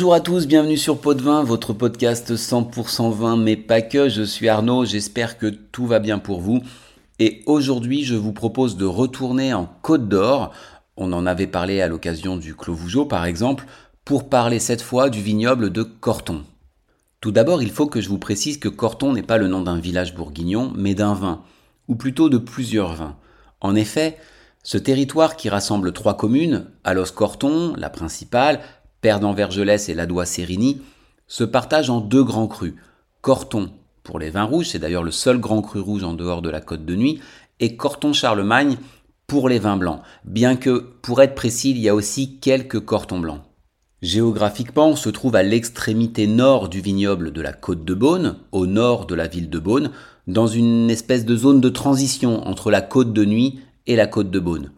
Bonjour 0.00 0.14
à 0.14 0.20
tous, 0.20 0.46
bienvenue 0.46 0.78
sur 0.78 0.98
Pot 0.98 1.12
de 1.12 1.20
Vin, 1.20 1.42
votre 1.42 1.74
podcast 1.74 2.34
100% 2.34 3.12
vin, 3.12 3.36
mais 3.36 3.54
pas 3.54 3.82
que. 3.82 4.08
Je 4.08 4.22
suis 4.22 4.48
Arnaud, 4.48 4.86
j'espère 4.86 5.36
que 5.36 5.48
tout 5.48 5.86
va 5.86 5.98
bien 5.98 6.18
pour 6.18 6.40
vous. 6.40 6.62
Et 7.18 7.42
aujourd'hui, 7.44 8.02
je 8.02 8.14
vous 8.14 8.32
propose 8.32 8.78
de 8.78 8.86
retourner 8.86 9.52
en 9.52 9.66
Côte 9.82 10.08
d'Or. 10.08 10.54
On 10.96 11.12
en 11.12 11.26
avait 11.26 11.46
parlé 11.46 11.82
à 11.82 11.86
l'occasion 11.86 12.38
du 12.38 12.54
Clos 12.54 12.72
Vougeot, 12.72 13.04
par 13.04 13.26
exemple, 13.26 13.66
pour 14.06 14.30
parler 14.30 14.58
cette 14.58 14.80
fois 14.80 15.10
du 15.10 15.20
vignoble 15.20 15.70
de 15.70 15.82
Corton. 15.82 16.44
Tout 17.20 17.30
d'abord, 17.30 17.62
il 17.62 17.70
faut 17.70 17.86
que 17.86 18.00
je 18.00 18.08
vous 18.08 18.18
précise 18.18 18.56
que 18.56 18.70
Corton 18.70 19.12
n'est 19.12 19.22
pas 19.22 19.36
le 19.36 19.48
nom 19.48 19.60
d'un 19.60 19.78
village 19.78 20.14
bourguignon, 20.14 20.72
mais 20.74 20.94
d'un 20.94 21.12
vin, 21.12 21.42
ou 21.88 21.94
plutôt 21.94 22.30
de 22.30 22.38
plusieurs 22.38 22.94
vins. 22.94 23.16
En 23.60 23.74
effet, 23.74 24.16
ce 24.62 24.78
territoire 24.78 25.36
qui 25.36 25.50
rassemble 25.50 25.92
trois 25.92 26.16
communes, 26.16 26.66
Alos-Corton, 26.84 27.74
la 27.76 27.90
principale, 27.90 28.60
Perdan-Vergelès 29.00 29.88
et 29.88 29.94
Ladois-Sérigny, 29.94 30.82
se 31.26 31.44
partage 31.44 31.90
en 31.90 32.00
deux 32.00 32.24
grands 32.24 32.48
crus. 32.48 32.74
Corton 33.20 33.70
pour 34.02 34.18
les 34.18 34.30
vins 34.30 34.44
rouges, 34.44 34.68
c'est 34.68 34.78
d'ailleurs 34.78 35.02
le 35.02 35.10
seul 35.10 35.38
grand 35.38 35.62
cru 35.62 35.80
rouge 35.80 36.04
en 36.04 36.14
dehors 36.14 36.42
de 36.42 36.50
la 36.50 36.60
côte 36.60 36.84
de 36.84 36.96
nuit, 36.96 37.20
et 37.60 37.76
Corton-Charlemagne 37.76 38.78
pour 39.26 39.48
les 39.48 39.60
vins 39.60 39.76
blancs, 39.76 40.00
bien 40.24 40.56
que, 40.56 40.86
pour 41.02 41.22
être 41.22 41.36
précis, 41.36 41.70
il 41.70 41.78
y 41.78 41.88
a 41.88 41.94
aussi 41.94 42.38
quelques 42.40 42.80
cortons 42.80 43.20
blancs. 43.20 43.42
Géographiquement, 44.02 44.88
on 44.88 44.96
se 44.96 45.10
trouve 45.10 45.36
à 45.36 45.42
l'extrémité 45.42 46.26
nord 46.26 46.68
du 46.68 46.80
vignoble 46.80 47.32
de 47.32 47.40
la 47.40 47.52
côte 47.52 47.84
de 47.84 47.94
Beaune, 47.94 48.36
au 48.50 48.66
nord 48.66 49.06
de 49.06 49.14
la 49.14 49.28
ville 49.28 49.50
de 49.50 49.58
Beaune, 49.58 49.92
dans 50.26 50.46
une 50.46 50.90
espèce 50.90 51.24
de 51.24 51.36
zone 51.36 51.60
de 51.60 51.68
transition 51.68 52.46
entre 52.48 52.70
la 52.70 52.80
côte 52.80 53.12
de 53.12 53.24
Nuit 53.24 53.60
et 53.86 53.96
la 53.96 54.06
côte 54.06 54.30
de 54.30 54.40
Beaune. 54.40 54.72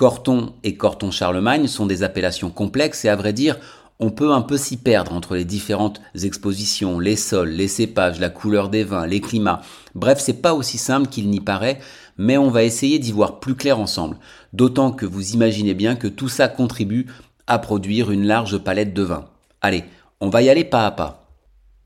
Corton 0.00 0.54
et 0.64 0.76
Corton-Charlemagne 0.76 1.66
sont 1.66 1.84
des 1.84 2.02
appellations 2.02 2.48
complexes 2.48 3.04
et 3.04 3.10
à 3.10 3.16
vrai 3.16 3.34
dire, 3.34 3.58
on 3.98 4.08
peut 4.08 4.32
un 4.32 4.40
peu 4.40 4.56
s'y 4.56 4.78
perdre 4.78 5.12
entre 5.12 5.34
les 5.34 5.44
différentes 5.44 6.00
expositions, 6.22 6.98
les 6.98 7.16
sols, 7.16 7.50
les 7.50 7.68
cépages, 7.68 8.18
la 8.18 8.30
couleur 8.30 8.70
des 8.70 8.82
vins, 8.82 9.06
les 9.06 9.20
climats. 9.20 9.60
Bref, 9.94 10.18
c'est 10.18 10.40
pas 10.40 10.54
aussi 10.54 10.78
simple 10.78 11.08
qu'il 11.08 11.28
n'y 11.28 11.40
paraît, 11.40 11.80
mais 12.16 12.38
on 12.38 12.48
va 12.48 12.64
essayer 12.64 12.98
d'y 12.98 13.12
voir 13.12 13.40
plus 13.40 13.54
clair 13.54 13.78
ensemble. 13.78 14.16
D'autant 14.54 14.90
que 14.90 15.04
vous 15.04 15.34
imaginez 15.34 15.74
bien 15.74 15.96
que 15.96 16.08
tout 16.08 16.30
ça 16.30 16.48
contribue 16.48 17.04
à 17.46 17.58
produire 17.58 18.10
une 18.10 18.24
large 18.24 18.56
palette 18.56 18.94
de 18.94 19.02
vins. 19.02 19.26
Allez, 19.60 19.84
on 20.22 20.30
va 20.30 20.40
y 20.40 20.48
aller 20.48 20.64
pas 20.64 20.86
à 20.86 20.92
pas. 20.92 21.26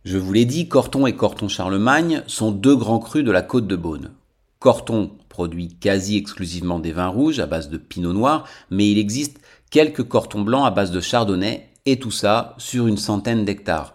Je 0.05 0.19
vous 0.19 0.33
l'ai 0.33 0.45
dit, 0.45 0.69
Corton 0.69 1.09
et 1.09 1.17
Corton 1.17 1.49
Charlemagne 1.49 2.23
sont 2.29 2.53
deux 2.53 2.77
grands 2.77 3.01
crus 3.01 3.25
de 3.25 3.33
la 3.33 3.43
côte 3.43 3.67
de 3.67 3.75
Beaune. 3.75 4.13
Corton 4.65 5.11
produit 5.29 5.77
quasi 5.79 6.17
exclusivement 6.17 6.79
des 6.79 6.93
vins 6.93 7.09
rouges 7.09 7.39
à 7.39 7.45
base 7.45 7.69
de 7.69 7.77
pinot 7.77 8.15
noir, 8.15 8.49
mais 8.71 8.91
il 8.91 8.97
existe 8.97 9.39
quelques 9.69 10.05
cortons 10.05 10.41
blancs 10.41 10.65
à 10.67 10.71
base 10.71 10.91
de 10.91 11.03
chardonnay, 11.03 11.69
et 11.85 11.99
tout 11.99 12.11
ça 12.11 12.55
sur 12.57 12.87
une 12.87 12.97
centaine 12.97 13.45
d'hectares. 13.45 13.93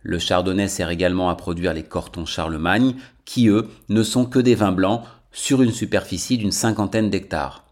Le 0.00 0.18
chardonnay 0.18 0.66
sert 0.68 0.88
également 0.88 1.28
à 1.28 1.34
produire 1.34 1.74
les 1.74 1.82
cortons 1.82 2.24
Charlemagne, 2.24 2.94
qui 3.26 3.48
eux 3.48 3.68
ne 3.90 4.02
sont 4.02 4.24
que 4.24 4.38
des 4.38 4.54
vins 4.54 4.72
blancs 4.72 5.02
sur 5.30 5.60
une 5.60 5.72
superficie 5.72 6.38
d'une 6.38 6.52
cinquantaine 6.52 7.10
d'hectares. 7.10 7.66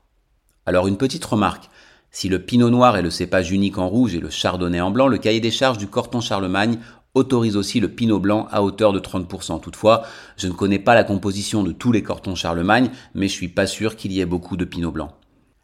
Alors 0.66 0.88
une 0.88 0.98
petite 0.98 1.24
remarque, 1.24 1.70
si 2.10 2.28
le 2.28 2.42
pinot 2.42 2.68
noir 2.68 2.98
est 2.98 3.02
le 3.02 3.08
cépage 3.08 3.50
unique 3.50 3.78
en 3.78 3.88
rouge 3.88 4.14
et 4.14 4.20
le 4.20 4.28
chardonnay 4.28 4.82
en 4.82 4.90
blanc, 4.90 5.08
le 5.08 5.16
cahier 5.16 5.40
des 5.40 5.50
charges 5.50 5.78
du 5.78 5.86
corton 5.86 6.20
Charlemagne 6.20 6.80
autorise 7.16 7.56
aussi 7.56 7.80
le 7.80 7.88
pinot 7.88 8.20
blanc 8.20 8.46
à 8.50 8.62
hauteur 8.62 8.92
de 8.92 9.00
30%. 9.00 9.60
Toutefois, 9.60 10.02
je 10.36 10.46
ne 10.46 10.52
connais 10.52 10.78
pas 10.78 10.94
la 10.94 11.02
composition 11.02 11.62
de 11.62 11.72
tous 11.72 11.90
les 11.90 12.02
cortons 12.02 12.34
Charlemagne, 12.34 12.90
mais 13.14 13.26
je 13.26 13.32
suis 13.32 13.48
pas 13.48 13.66
sûr 13.66 13.96
qu'il 13.96 14.12
y 14.12 14.20
ait 14.20 14.26
beaucoup 14.26 14.56
de 14.56 14.66
pinot 14.66 14.92
blanc. 14.92 15.12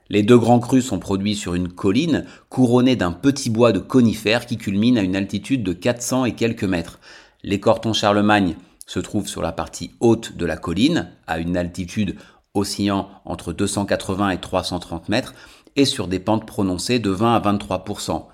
Les 0.08 0.22
deux 0.22 0.38
grands 0.38 0.60
crus 0.60 0.84
sont 0.84 0.98
produits 0.98 1.36
sur 1.36 1.54
une 1.54 1.68
colline 1.68 2.24
couronnée 2.48 2.96
d'un 2.96 3.12
petit 3.12 3.50
bois 3.50 3.72
de 3.72 3.78
conifères 3.78 4.46
qui 4.46 4.56
culmine 4.56 4.98
à 4.98 5.02
une 5.02 5.14
altitude 5.14 5.62
de 5.62 5.72
400 5.72 6.24
et 6.24 6.34
quelques 6.34 6.64
mètres. 6.64 6.98
Les 7.42 7.60
cortons 7.60 7.92
Charlemagne 7.92 8.56
se 8.86 8.98
trouvent 8.98 9.28
sur 9.28 9.42
la 9.42 9.52
partie 9.52 9.92
haute 10.00 10.36
de 10.36 10.46
la 10.46 10.56
colline, 10.56 11.10
à 11.26 11.38
une 11.38 11.56
altitude 11.56 12.16
oscillant 12.54 13.08
entre 13.24 13.52
280 13.52 14.30
et 14.30 14.40
330 14.40 15.08
mètres, 15.08 15.34
et 15.76 15.84
sur 15.84 16.08
des 16.08 16.18
pentes 16.18 16.46
prononcées 16.46 16.98
de 16.98 17.10
20 17.10 17.34
à 17.34 17.40
23%, 17.40 18.24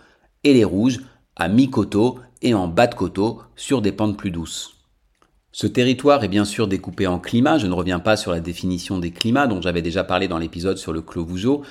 et 0.45 0.55
les 0.55 0.65
rouges 0.65 1.01
à 1.37 1.49
mi-coteau 1.49 2.19
et 2.43 2.55
en 2.55 2.69
bas 2.69 2.87
de 2.87 2.95
coteau 2.95 3.43
sur 3.57 3.83
des 3.83 3.93
pentes 3.93 4.17
plus 4.17 4.31
douces. 4.31 4.75
Ce 5.53 5.67
territoire 5.67 6.23
est 6.23 6.29
bien 6.29 6.45
sûr 6.45 6.69
découpé 6.69 7.07
en 7.07 7.19
climats, 7.19 7.59
je 7.59 7.67
ne 7.67 7.73
reviens 7.73 7.99
pas 7.99 8.17
sur 8.17 8.31
la 8.31 8.41
définition 8.41 8.99
des 8.99 9.11
climats 9.11 9.47
dont 9.47 9.61
j'avais 9.61 9.83
déjà 9.83 10.05
parlé 10.05 10.29
dans 10.29 10.39
l'épisode 10.39 10.79
sur 10.79 10.93
le 10.93 11.01
Clos 11.01 11.25
Vougeot. 11.25 11.63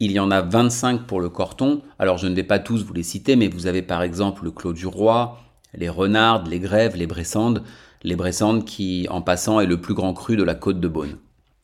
Il 0.00 0.12
y 0.12 0.20
en 0.20 0.30
a 0.30 0.42
25 0.42 1.06
pour 1.06 1.20
le 1.20 1.28
Corton, 1.28 1.82
alors 1.98 2.18
je 2.18 2.26
ne 2.26 2.34
vais 2.34 2.44
pas 2.44 2.58
tous 2.58 2.84
vous 2.84 2.92
les 2.92 3.02
citer, 3.02 3.36
mais 3.36 3.48
vous 3.48 3.66
avez 3.66 3.82
par 3.82 4.02
exemple 4.02 4.44
le 4.44 4.50
Clos 4.50 4.74
du 4.74 4.86
Roi, 4.86 5.38
les 5.74 5.88
Renardes, 5.88 6.48
les 6.48 6.60
Grèves, 6.60 6.96
les 6.96 7.06
Bressandes, 7.06 7.62
les 8.02 8.16
Bressandes 8.16 8.64
qui, 8.64 9.06
en 9.10 9.22
passant, 9.22 9.60
est 9.60 9.66
le 9.66 9.80
plus 9.80 9.94
grand 9.94 10.12
cru 10.12 10.36
de 10.36 10.42
la 10.42 10.54
côte 10.54 10.80
de 10.80 10.88
Beaune. 10.88 11.16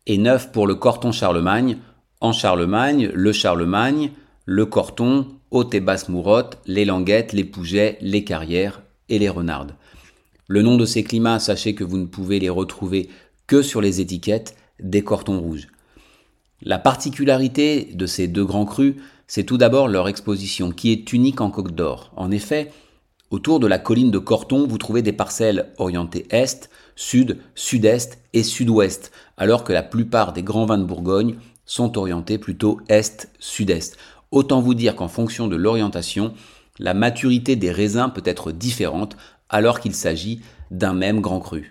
Et 0.07 0.19
9 0.19 0.53
pour 0.53 0.67
le 0.67 0.75
Corton 0.75 1.13
Charlemagne, 1.13 1.79
en 2.21 2.33
Charlemagne, 2.33 3.11
le 3.13 3.33
Charlemagne, 3.33 4.13
le 4.47 4.67
Corton, 4.67 5.27
Haute 5.51 5.75
et 5.75 5.81
Basse 5.81 6.09
Mourotte, 6.09 6.59
les 6.67 6.85
Languettes, 6.85 7.33
les 7.33 7.45
Pougets, 7.45 7.97
les 8.03 8.23
Carrières 8.23 8.83
et 9.09 9.19
les 9.19 9.31
Renardes. 9.31 9.75
Le 10.47 10.63
nom 10.63 10.77
de 10.77 10.85
ces 10.85 11.03
climats, 11.03 11.39
sachez 11.39 11.75
que 11.75 11.85
vous 11.85 11.97
ne 11.97 12.07
pouvez 12.07 12.39
les 12.39 12.51
retrouver 12.51 13.09
que 13.47 13.63
sur 13.63 13.81
les 13.81 14.01
étiquettes 14.01 14.57
des 14.79 15.03
cortons 15.03 15.41
rouges. 15.41 15.69
La 16.61 16.79
particularité 16.79 17.91
de 17.95 18.07
ces 18.07 18.29
deux 18.29 18.45
grands 18.45 18.67
crus, 18.67 18.97
c'est 19.27 19.45
tout 19.45 19.57
d'abord 19.57 19.89
leur 19.89 20.09
exposition, 20.09 20.71
qui 20.71 20.93
est 20.93 21.13
unique 21.13 21.41
en 21.41 21.51
Côte 21.51 21.75
d'Or. 21.75 22.13
En 22.17 22.31
effet, 22.31 22.71
autour 23.31 23.59
de 23.59 23.67
la 23.67 23.79
colline 23.79 24.11
de 24.11 24.19
Corton, 24.19 24.67
vous 24.67 24.79
trouvez 24.79 25.03
des 25.03 25.13
parcelles 25.13 25.71
orientées 25.79 26.27
est, 26.31 26.69
sud, 26.95 27.39
sud-est 27.55 28.19
et 28.33 28.43
sud-ouest, 28.43 29.13
alors 29.37 29.65
que 29.65 29.73
la 29.73 29.83
plupart 29.83 30.33
des 30.33 30.43
grands 30.43 30.67
vins 30.67 30.79
de 30.79 30.85
Bourgogne 30.85 31.37
sont 31.65 31.97
orientés 31.97 32.39
plutôt 32.39 32.81
est-sud-est. 32.89 33.97
Autant 34.31 34.61
vous 34.61 34.75
dire 34.75 34.95
qu'en 34.95 35.09
fonction 35.09 35.49
de 35.49 35.57
l'orientation, 35.57 36.35
la 36.79 36.95
maturité 36.95 37.57
des 37.57 37.71
raisins 37.71 38.11
peut 38.15 38.23
être 38.25 38.53
différente 38.53 39.17
alors 39.49 39.81
qu'il 39.81 39.95
s'agit 39.95 40.41
d'un 40.71 40.93
même 40.93 41.21
grand 41.21 41.41
cru. 41.41 41.71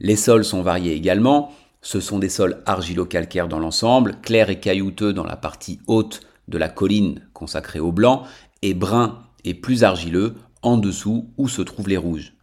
Les 0.00 0.16
sols 0.16 0.44
sont 0.44 0.62
variés 0.62 0.94
également, 0.94 1.52
ce 1.80 2.00
sont 2.00 2.18
des 2.18 2.28
sols 2.28 2.62
argilo-calcaires 2.66 3.48
dans 3.48 3.58
l'ensemble, 3.58 4.16
clairs 4.22 4.50
et 4.50 4.60
caillouteux 4.60 5.12
dans 5.12 5.24
la 5.24 5.36
partie 5.36 5.80
haute 5.86 6.20
de 6.48 6.58
la 6.58 6.68
colline 6.68 7.20
consacrée 7.32 7.80
au 7.80 7.92
blanc, 7.92 8.24
et 8.62 8.74
bruns 8.74 9.22
et 9.44 9.54
plus 9.54 9.84
argileux 9.84 10.34
en 10.62 10.76
dessous 10.76 11.28
où 11.36 11.48
se 11.48 11.62
trouvent 11.62 11.88
les 11.88 11.96
rouges. 11.96 12.34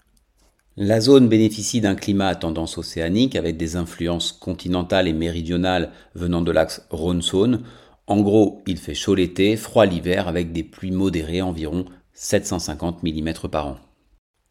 La 0.78 1.02
zone 1.02 1.28
bénéficie 1.28 1.82
d'un 1.82 1.96
climat 1.96 2.28
à 2.28 2.36
tendance 2.36 2.78
océanique 2.78 3.36
avec 3.36 3.58
des 3.58 3.76
influences 3.76 4.32
continentales 4.32 5.08
et 5.08 5.14
méridionales 5.14 5.92
venant 6.16 6.42
de 6.42 6.52
l'axe 6.52 6.86
Rhône-Saône. 6.90 7.64
En 8.10 8.22
gros, 8.22 8.64
il 8.66 8.78
fait 8.78 8.96
chaud 8.96 9.14
l'été, 9.14 9.56
froid 9.56 9.86
l'hiver 9.86 10.28
avec 10.28 10.52
des 10.52 10.64
pluies 10.64 10.90
modérées 10.90 11.44
environ 11.44 11.86
750 12.14 13.04
mm 13.04 13.34
par 13.52 13.68
an. 13.68 13.78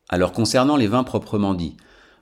Alors 0.08 0.30
concernant 0.30 0.76
les 0.76 0.86
vins 0.86 1.02
proprement 1.02 1.54
dits, 1.54 1.76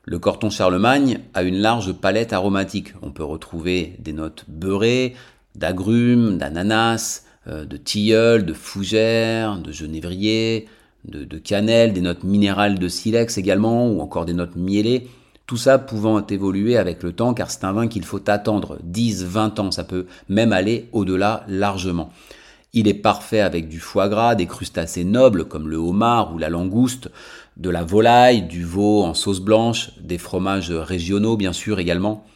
le 0.05 0.19
Corton 0.19 0.49
Charlemagne 0.49 1.19
a 1.35 1.43
une 1.43 1.59
large 1.59 1.93
palette 1.93 2.33
aromatique. 2.33 2.95
On 3.03 3.11
peut 3.11 3.23
retrouver 3.23 3.97
des 3.99 4.15
notes 4.15 4.47
beurrées, 4.49 5.15
d'agrumes, 5.55 6.39
d'ananas, 6.39 7.27
euh, 7.49 7.67
de 7.67 7.77
tilleul, 7.77 8.47
de 8.47 8.55
fougère, 8.55 9.59
de 9.59 9.73
genévrier, 9.73 10.67
de, 11.05 11.25
de, 11.25 11.39
cannelle, 11.39 11.93
des 11.93 12.01
notes 12.01 12.25
minérales 12.25 12.79
de 12.79 12.89
silex 12.89 13.37
également, 13.37 13.89
ou 13.91 14.01
encore 14.01 14.25
des 14.25 14.33
notes 14.33 14.57
mielées. 14.57 15.07
Tout 15.47 15.57
ça 15.57 15.79
pouvant 15.79 16.27
évoluer 16.27 16.77
avec 16.77 17.05
le 17.05 17.13
temps 17.13 17.33
car 17.33 17.53
c'est 17.53 17.65
un 17.65 17.73
vin 17.73 17.87
qu'il 17.87 18.05
faut 18.05 18.29
attendre 18.29 18.79
10, 18.83 19.25
20 19.25 19.61
ans, 19.61 19.71
ça 19.71 19.85
peut 19.85 20.07
même 20.29 20.53
aller 20.53 20.89
au-delà 20.93 21.45
largement. 21.47 22.11
Il 22.73 22.89
est 22.89 22.95
parfait 22.95 23.41
avec 23.41 23.69
du 23.69 23.79
foie 23.79 24.09
gras, 24.09 24.35
des 24.35 24.47
crustacés 24.47 25.05
nobles 25.05 25.45
comme 25.45 25.69
le 25.69 25.77
homard 25.77 26.35
ou 26.35 26.39
la 26.39 26.49
langouste, 26.49 27.11
de 27.57 27.71
la 27.71 27.85
volaille, 27.85 28.43
du 28.43 28.65
veau 28.65 29.05
en 29.05 29.15
sauce 29.15 29.41
blanche, 29.41 29.93
des 30.01 30.19
fromages 30.19 30.73
régionaux 30.73 31.37
bien 31.37 31.53
sûr 31.53 31.79
également. 31.79 32.27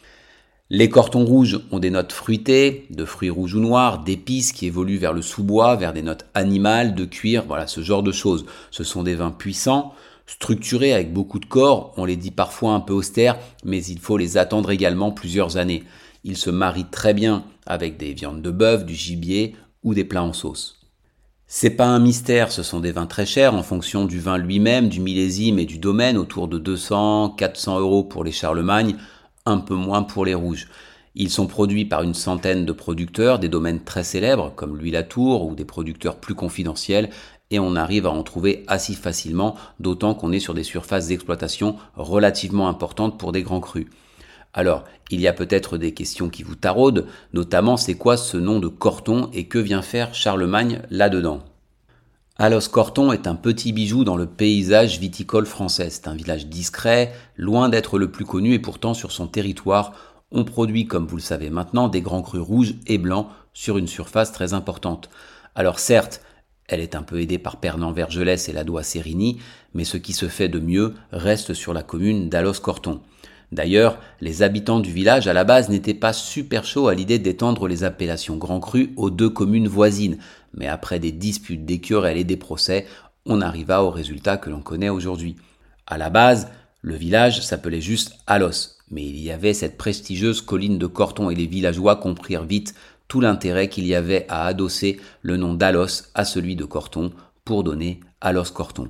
Les 0.69 0.87
cortons 0.87 1.25
rouges 1.25 1.59
ont 1.71 1.79
des 1.79 1.89
notes 1.89 2.13
fruitées, 2.13 2.87
de 2.91 3.03
fruits 3.03 3.29
rouges 3.29 3.55
ou 3.55 3.59
noirs, 3.59 4.05
d'épices 4.05 4.53
qui 4.53 4.67
évoluent 4.67 4.97
vers 4.97 5.11
le 5.11 5.21
sous-bois, 5.21 5.75
vers 5.75 5.91
des 5.91 6.01
notes 6.01 6.27
animales, 6.33 6.95
de 6.95 7.03
cuir, 7.03 7.43
voilà 7.45 7.67
ce 7.67 7.81
genre 7.81 8.03
de 8.03 8.13
choses. 8.13 8.45
Ce 8.71 8.85
sont 8.85 9.03
des 9.03 9.15
vins 9.15 9.31
puissants, 9.31 9.93
structurés 10.31 10.93
avec 10.93 11.11
beaucoup 11.11 11.39
de 11.39 11.45
corps, 11.45 11.93
on 11.97 12.05
les 12.05 12.15
dit 12.15 12.31
parfois 12.31 12.71
un 12.71 12.79
peu 12.79 12.93
austères, 12.93 13.37
mais 13.65 13.83
il 13.83 13.99
faut 13.99 14.15
les 14.15 14.37
attendre 14.37 14.71
également 14.71 15.11
plusieurs 15.11 15.57
années. 15.57 15.83
Ils 16.23 16.37
se 16.37 16.49
marient 16.49 16.89
très 16.89 17.13
bien 17.13 17.43
avec 17.65 17.97
des 17.97 18.13
viandes 18.13 18.41
de 18.41 18.49
bœuf, 18.49 18.85
du 18.85 18.95
gibier 18.95 19.55
ou 19.83 19.93
des 19.93 20.05
plats 20.05 20.23
en 20.23 20.31
sauce. 20.31 20.79
C'est 21.47 21.71
pas 21.71 21.87
un 21.87 21.99
mystère, 21.99 22.49
ce 22.49 22.63
sont 22.63 22.79
des 22.79 22.93
vins 22.93 23.07
très 23.07 23.25
chers 23.25 23.53
en 23.53 23.61
fonction 23.61 24.05
du 24.05 24.21
vin 24.21 24.37
lui-même, 24.37 24.87
du 24.87 25.01
millésime 25.01 25.59
et 25.59 25.65
du 25.65 25.79
domaine, 25.79 26.17
autour 26.17 26.47
de 26.47 26.57
200, 26.57 27.31
400 27.37 27.81
euros 27.81 28.05
pour 28.05 28.23
les 28.23 28.31
Charlemagne, 28.31 28.95
un 29.45 29.57
peu 29.57 29.75
moins 29.75 30.03
pour 30.03 30.23
les 30.23 30.33
rouges. 30.33 30.69
Ils 31.13 31.29
sont 31.29 31.47
produits 31.47 31.83
par 31.83 32.03
une 32.03 32.13
centaine 32.13 32.65
de 32.65 32.71
producteurs, 32.71 33.37
des 33.37 33.49
domaines 33.49 33.83
très 33.83 34.05
célèbres 34.05 34.53
comme 34.55 34.77
Louis 34.77 34.91
Latour 34.91 35.45
ou 35.45 35.55
des 35.55 35.65
producteurs 35.65 36.15
plus 36.15 36.35
confidentiels, 36.35 37.09
et 37.51 37.59
on 37.59 37.75
arrive 37.75 38.07
à 38.07 38.11
en 38.11 38.23
trouver 38.23 38.63
assez 38.67 38.93
facilement, 38.93 39.55
d'autant 39.79 40.15
qu'on 40.15 40.31
est 40.31 40.39
sur 40.39 40.53
des 40.53 40.63
surfaces 40.63 41.07
d'exploitation 41.07 41.75
relativement 41.95 42.67
importantes 42.67 43.19
pour 43.19 43.31
des 43.31 43.43
grands 43.43 43.59
crus. 43.59 43.87
Alors, 44.53 44.83
il 45.11 45.21
y 45.21 45.27
a 45.27 45.33
peut-être 45.33 45.77
des 45.77 45.93
questions 45.93 46.29
qui 46.29 46.43
vous 46.43 46.55
taraudent, 46.55 47.05
notamment 47.33 47.77
c'est 47.77 47.95
quoi 47.95 48.17
ce 48.17 48.37
nom 48.37 48.59
de 48.59 48.67
Corton 48.67 49.29
et 49.33 49.45
que 49.45 49.59
vient 49.59 49.81
faire 49.81 50.15
Charlemagne 50.15 50.81
là-dedans? 50.89 51.39
Alos 52.37 52.69
Corton 52.71 53.11
est 53.11 53.27
un 53.27 53.35
petit 53.35 53.71
bijou 53.71 54.03
dans 54.03 54.15
le 54.15 54.25
paysage 54.25 54.99
viticole 54.99 55.45
français. 55.45 55.89
C'est 55.89 56.07
un 56.07 56.15
village 56.15 56.47
discret, 56.47 57.13
loin 57.37 57.69
d'être 57.69 57.99
le 57.99 58.09
plus 58.09 58.25
connu 58.25 58.53
et 58.53 58.59
pourtant 58.59 58.93
sur 58.93 59.11
son 59.11 59.27
territoire, 59.27 59.93
on 60.31 60.45
produit, 60.45 60.87
comme 60.87 61.07
vous 61.07 61.17
le 61.17 61.21
savez 61.21 61.49
maintenant, 61.49 61.89
des 61.89 62.01
grands 62.01 62.21
crus 62.21 62.41
rouges 62.41 62.75
et 62.87 62.97
blancs 62.97 63.27
sur 63.53 63.77
une 63.77 63.87
surface 63.87 64.31
très 64.31 64.53
importante. 64.53 65.09
Alors 65.55 65.79
certes, 65.79 66.21
elle 66.71 66.79
est 66.79 66.95
un 66.95 67.03
peu 67.03 67.19
aidée 67.19 67.37
par 67.37 67.57
Pernan 67.57 67.91
Vergelès 67.91 68.47
et 68.47 68.53
la 68.53 68.63
Sérigny, 68.81 69.39
mais 69.73 69.83
ce 69.83 69.97
qui 69.97 70.13
se 70.13 70.29
fait 70.29 70.47
de 70.47 70.59
mieux 70.59 70.95
reste 71.11 71.53
sur 71.53 71.73
la 71.73 71.83
commune 71.83 72.29
d'Alos-Corton. 72.29 73.01
D'ailleurs, 73.51 73.99
les 74.21 74.41
habitants 74.41 74.79
du 74.79 74.93
village 74.93 75.27
à 75.27 75.33
la 75.33 75.43
base 75.43 75.67
n'étaient 75.67 75.93
pas 75.93 76.13
super 76.13 76.63
chauds 76.63 76.87
à 76.87 76.95
l'idée 76.95 77.19
d'étendre 77.19 77.67
les 77.67 77.83
appellations 77.83 78.37
Grand 78.37 78.61
Cru 78.61 78.93
aux 78.95 79.09
deux 79.09 79.29
communes 79.29 79.67
voisines, 79.67 80.17
mais 80.53 80.67
après 80.67 80.99
des 80.99 81.11
disputes, 81.11 81.65
des 81.65 81.81
querelles 81.81 82.17
et 82.17 82.23
des 82.23 82.37
procès, 82.37 82.87
on 83.25 83.41
arriva 83.41 83.83
au 83.83 83.89
résultat 83.89 84.37
que 84.37 84.49
l'on 84.49 84.61
connaît 84.61 84.89
aujourd'hui. 84.89 85.35
À 85.85 85.97
la 85.97 86.09
base, 86.09 86.47
le 86.81 86.95
village 86.95 87.41
s'appelait 87.41 87.81
juste 87.81 88.13
Alos, 88.27 88.77
mais 88.89 89.03
il 89.03 89.19
y 89.19 89.31
avait 89.31 89.53
cette 89.53 89.77
prestigieuse 89.77 90.41
colline 90.41 90.77
de 90.77 90.87
Corton 90.87 91.29
et 91.29 91.35
les 91.35 91.47
villageois 91.47 91.97
comprirent 91.97 92.45
vite 92.45 92.73
tout 93.11 93.19
l'intérêt 93.19 93.67
qu'il 93.67 93.85
y 93.85 93.93
avait 93.93 94.25
à 94.29 94.45
adosser 94.45 94.97
le 95.21 95.35
nom 95.35 95.53
d'Alos 95.53 96.03
à 96.13 96.23
celui 96.23 96.55
de 96.55 96.63
Corton 96.63 97.11
pour 97.43 97.65
donner 97.65 97.99
Alos 98.21 98.53
Corton. 98.53 98.87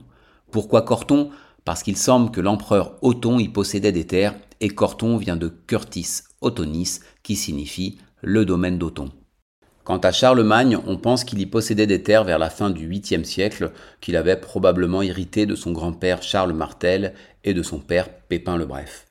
Pourquoi 0.51 0.83
Corton? 0.83 1.31
Parce 1.65 1.81
qu'il 1.81 1.97
semble 1.97 2.29
que 2.29 2.39
l'empereur 2.39 2.99
Othon 3.01 3.39
y 3.39 3.49
possédait 3.49 3.91
des 3.91 4.05
terres 4.05 4.35
et 4.59 4.69
Corton 4.69 5.17
vient 5.17 5.37
de 5.37 5.47
Curtis 5.47 6.19
Othonis 6.41 6.99
qui 7.23 7.35
signifie 7.35 7.97
le 8.21 8.45
domaine 8.45 8.77
d'Othon. 8.77 9.09
Quant 9.85 9.97
à 9.97 10.11
Charlemagne, 10.11 10.77
on 10.85 10.97
pense 10.97 11.23
qu'il 11.23 11.39
y 11.39 11.47
possédait 11.47 11.87
des 11.87 12.03
terres 12.03 12.23
vers 12.23 12.37
la 12.37 12.51
fin 12.51 12.69
du 12.69 12.87
8e 12.87 13.23
siècle, 13.23 13.71
qu'il 14.01 14.15
avait 14.15 14.39
probablement 14.39 15.01
hérité 15.01 15.47
de 15.47 15.55
son 15.55 15.71
grand-père 15.71 16.21
Charles 16.21 16.53
Martel 16.53 17.15
et 17.43 17.55
de 17.55 17.63
son 17.63 17.79
père 17.79 18.07
Pépin 18.27 18.55
le 18.55 18.67
Bref. 18.67 19.07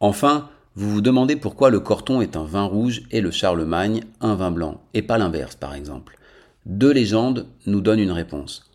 Enfin, 0.00 0.50
vous 0.76 0.90
vous 0.90 1.00
demandez 1.00 1.36
pourquoi 1.36 1.70
le 1.70 1.80
Corton 1.80 2.20
est 2.20 2.36
un 2.36 2.44
vin 2.44 2.64
rouge 2.64 3.02
et 3.10 3.20
le 3.20 3.30
Charlemagne 3.30 4.04
un 4.20 4.36
vin 4.36 4.50
blanc, 4.50 4.80
et 4.94 5.02
pas 5.02 5.18
l'inverse 5.18 5.56
par 5.56 5.74
exemple. 5.74 6.16
Deux 6.64 6.92
légendes 6.92 7.46
nous 7.66 7.80
donnent 7.80 7.98
une 7.98 8.12
réponse. 8.12 8.70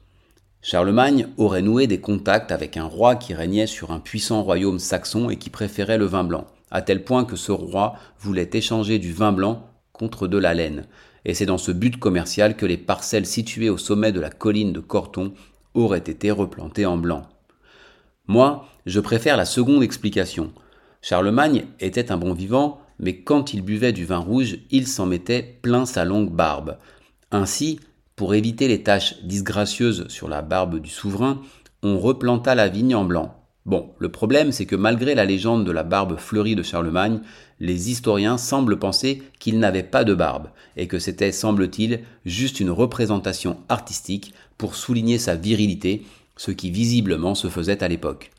Charlemagne 0.61 1.27
aurait 1.37 1.61
noué 1.61 1.87
des 1.87 2.01
contacts 2.01 2.51
avec 2.51 2.75
un 2.75 2.85
roi 2.85 3.15
qui 3.15 3.33
régnait 3.33 3.67
sur 3.67 3.91
un 3.91 3.99
puissant 3.99 4.41
royaume 4.41 4.79
saxon 4.79 5.29
et 5.29 5.37
qui 5.37 5.49
préférait 5.49 5.97
le 5.97 6.05
vin 6.05 6.23
blanc, 6.23 6.47
à 6.71 6.81
tel 6.81 7.03
point 7.03 7.23
que 7.23 7.35
ce 7.35 7.51
roi 7.51 7.95
voulait 8.19 8.49
échanger 8.51 8.99
du 8.99 9.13
vin 9.13 9.31
blanc 9.31 9.69
contre 9.93 10.27
de 10.27 10.37
la 10.37 10.53
laine. 10.53 10.87
Et 11.23 11.33
c'est 11.33 11.45
dans 11.45 11.57
ce 11.57 11.71
but 11.71 11.97
commercial 11.97 12.57
que 12.57 12.65
les 12.65 12.77
parcelles 12.77 13.25
situées 13.25 13.69
au 13.69 13.77
sommet 13.77 14.11
de 14.11 14.19
la 14.19 14.29
colline 14.29 14.73
de 14.73 14.79
Corton 14.79 15.33
auraient 15.75 15.99
été 15.99 16.31
replantées 16.31 16.85
en 16.85 16.97
blanc. 16.97 17.21
Moi, 18.27 18.67
je 18.85 18.99
préfère 18.99 19.37
la 19.37 19.45
seconde 19.45 19.83
explication. 19.83 20.51
Charlemagne 21.07 21.65
était 21.79 22.11
un 22.11 22.17
bon 22.17 22.33
vivant, 22.33 22.81
mais 22.97 23.17
quand 23.17 23.53
il 23.53 23.61
buvait 23.61 23.93
du 23.93 24.05
vin 24.05 24.17
rouge, 24.17 24.57
il 24.71 24.87
s'en 24.87 25.05
mettait 25.05 25.59
plein 25.61 25.85
sa 25.85 26.03
longue 26.03 26.31
barbe. 26.31 26.79
Ainsi, 27.29 27.79
pour 28.15 28.33
éviter 28.33 28.67
les 28.67 28.81
taches 28.81 29.21
disgracieuses 29.21 30.07
sur 30.07 30.27
la 30.27 30.41
barbe 30.41 30.79
du 30.79 30.89
souverain, 30.89 31.43
on 31.83 31.99
replanta 31.99 32.55
la 32.55 32.69
vigne 32.69 32.95
en 32.95 33.05
blanc. 33.05 33.35
Bon, 33.67 33.91
le 33.99 34.09
problème 34.09 34.51
c'est 34.51 34.65
que 34.65 34.75
malgré 34.75 35.13
la 35.13 35.25
légende 35.25 35.63
de 35.63 35.71
la 35.71 35.83
barbe 35.83 36.17
fleurie 36.17 36.55
de 36.55 36.63
Charlemagne, 36.63 37.19
les 37.59 37.91
historiens 37.91 38.39
semblent 38.39 38.79
penser 38.79 39.21
qu'il 39.37 39.59
n'avait 39.59 39.83
pas 39.83 40.05
de 40.05 40.15
barbe, 40.15 40.49
et 40.75 40.87
que 40.87 40.97
c'était, 40.97 41.31
semble-t-il, 41.31 41.99
juste 42.25 42.59
une 42.59 42.71
représentation 42.71 43.57
artistique 43.69 44.33
pour 44.57 44.73
souligner 44.73 45.19
sa 45.19 45.35
virilité, 45.35 46.03
ce 46.35 46.49
qui 46.49 46.71
visiblement 46.71 47.35
se 47.35 47.47
faisait 47.47 47.83
à 47.83 47.87
l'époque. 47.87 48.31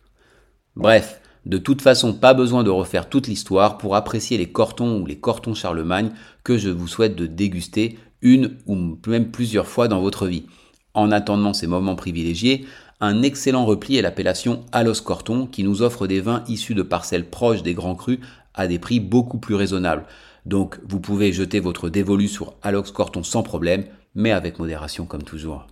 Bref, 0.75 1.21
de 1.47 1.59
toute 1.59 1.81
façon, 1.81 2.13
pas 2.13 2.35
besoin 2.35 2.65
de 2.65 2.71
refaire 2.71 3.09
toute 3.09 3.29
l'histoire 3.29 3.79
pour 3.79 3.95
apprécier 3.95 4.37
les 4.37 4.51
cortons 4.51 5.01
ou 5.01 5.07
les 5.07 5.17
cortons 5.17 5.55
Charlemagne 5.55 6.11
que 6.43 6.59
je 6.59 6.71
vous 6.71 6.89
souhaite 6.89 7.15
de 7.15 7.27
déguster 7.27 7.99
une 8.21 8.57
ou 8.67 8.99
même 9.07 9.31
plusieurs 9.31 9.69
fois 9.69 9.87
dans 9.87 10.01
votre 10.01 10.27
vie. 10.27 10.47
En 10.93 11.13
attendant 11.13 11.53
ces 11.53 11.69
moments 11.69 11.95
privilégiés, 11.95 12.67
un 13.01 13.23
excellent 13.23 13.65
repli 13.65 13.97
est 13.97 14.03
l'appellation 14.03 14.65
Alos 14.73 15.03
Corton 15.05 15.47
qui 15.47 15.63
nous 15.63 15.83
offre 15.83 16.09
des 16.09 16.21
vins 16.21 16.43
issus 16.49 16.75
de 16.75 16.83
parcelles 16.83 17.29
proches 17.31 17.63
des 17.63 17.75
grands 17.75 17.95
crus 17.95 18.19
à 18.55 18.67
des 18.67 18.81
prix 18.81 18.99
beaucoup 18.99 19.39
plus 19.39 19.55
raisonnables. 19.55 20.05
Donc 20.47 20.81
vous 20.89 20.99
pouvez 20.99 21.33
jeter 21.33 21.61
votre 21.61 21.89
dévolu 21.91 22.27
sur 22.27 22.55
Alox 22.63 22.91
Corton 22.91 23.23
sans 23.23 23.45
problème, 23.45 23.85
mais 24.17 24.33
avec 24.33 24.59
modération 24.59 25.07
comme 25.07 25.23
toujours. 25.23 25.67